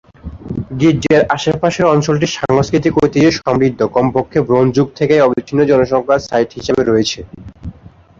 [0.79, 7.19] গির্জার আশেপাশের অঞ্চলটি সাংস্কৃতিক ঐতিহ্যে সমৃদ্ধ, কমপক্ষে ব্রোঞ্জ যুগ থেকেই অবিচ্ছিন্ন জনসংখ্যার সাইট হিসাবে রয়েছে।